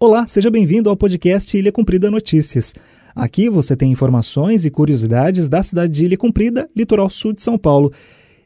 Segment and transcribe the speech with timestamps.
[0.00, 2.72] Olá, seja bem-vindo ao podcast Ilha Cumprida Notícias.
[3.16, 7.58] Aqui você tem informações e curiosidades da cidade de Ilha Cumprida, litoral sul de São
[7.58, 7.90] Paulo.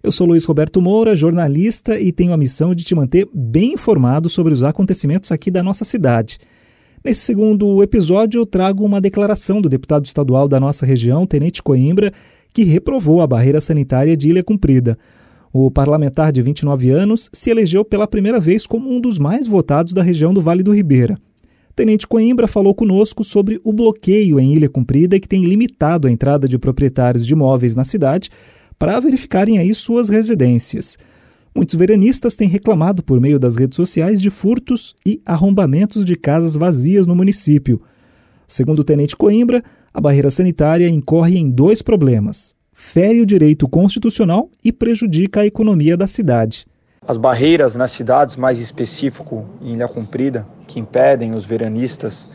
[0.03, 4.30] Eu sou Luiz Roberto Moura, jornalista e tenho a missão de te manter bem informado
[4.30, 6.38] sobre os acontecimentos aqui da nossa cidade.
[7.04, 12.10] Nesse segundo episódio, eu trago uma declaração do deputado estadual da nossa região, Tenente Coimbra,
[12.54, 14.96] que reprovou a barreira sanitária de Ilha Cumprida.
[15.53, 19.92] O parlamentar de 29 anos se elegeu pela primeira vez como um dos mais votados
[19.92, 21.19] da região do Vale do Ribeira.
[21.75, 26.47] Tenente Coimbra falou conosco sobre o bloqueio em Ilha Cumprida que tem limitado a entrada
[26.47, 28.29] de proprietários de imóveis na cidade
[28.79, 30.99] para verificarem aí suas residências.
[31.55, 36.57] Muitos veranistas têm reclamado por meio das redes sociais de furtos e arrombamentos de casas
[36.57, 37.80] vazias no município.
[38.47, 39.63] Segundo o tenente Coimbra,
[39.95, 45.97] a barreira sanitária incorre em dois problemas: fere o direito constitucional e prejudica a economia
[45.97, 46.66] da cidade.
[47.06, 52.29] As barreiras nas cidades, mais específico em Ilha Comprida, que impedem os veranistas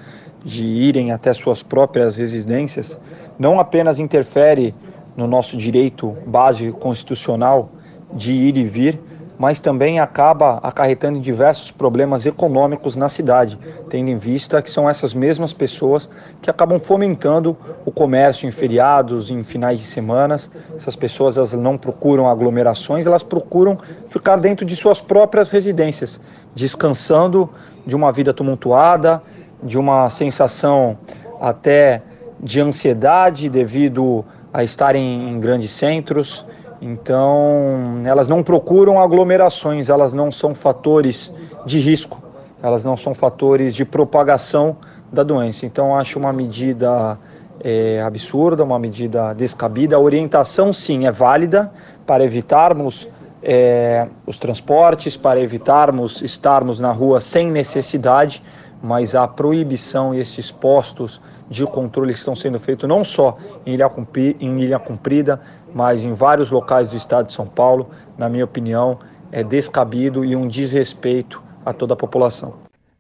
[0.44, 3.00] de irem até suas próprias residências,
[3.40, 4.76] não apenas interfere
[5.16, 7.72] no nosso direito básico constitucional
[8.14, 9.00] de ir e vir,
[9.38, 15.14] mas também acaba acarretando diversos problemas econômicos na cidade, tendo em vista que são essas
[15.14, 16.10] mesmas pessoas
[16.42, 20.50] que acabam fomentando o comércio em feriados, em finais de semanas.
[20.76, 23.78] Essas pessoas elas não procuram aglomerações, elas procuram
[24.08, 26.20] ficar dentro de suas próprias residências,
[26.56, 27.50] descansando
[27.86, 29.22] de uma vida tumultuada,
[29.62, 30.98] de uma sensação
[31.40, 32.02] até
[32.40, 36.46] de ansiedade devido a estarem em grandes centros
[36.82, 41.34] então, elas não procuram aglomerações, elas não são fatores
[41.66, 42.22] de risco,
[42.62, 44.78] elas não são fatores de propagação
[45.12, 45.66] da doença.
[45.66, 47.18] Então, acho uma medida
[47.64, 49.96] é, absurda, uma medida descabida.
[49.96, 51.72] A orientação, sim, é válida
[52.06, 53.10] para evitarmos
[53.42, 58.44] é, os transportes, para evitarmos estarmos na rua sem necessidade,
[58.82, 63.74] mas a proibição e esses postos de controle que estão sendo feitos não só em
[63.74, 63.92] Ilha,
[64.40, 65.42] em Ilha Cumprida,
[65.74, 69.00] mas em vários locais do estado de São Paulo, na minha opinião,
[69.32, 72.54] é descabido e um desrespeito a toda a população.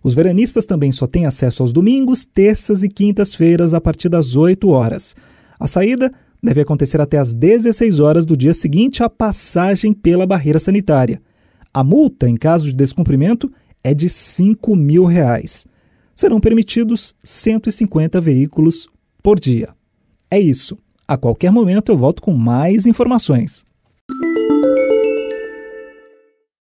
[0.03, 4.67] Os veranistas também só têm acesso aos domingos, terças e quintas-feiras a partir das 8
[4.67, 5.15] horas.
[5.57, 6.11] A saída
[6.41, 11.21] deve acontecer até às 16 horas do dia seguinte à passagem pela barreira sanitária.
[11.73, 13.49] A multa, em caso de descumprimento,
[13.81, 15.65] é de 5 mil reais.
[16.13, 18.89] Serão permitidos 150 veículos
[19.23, 19.69] por dia.
[20.29, 20.77] É isso.
[21.07, 23.65] A qualquer momento eu volto com mais informações.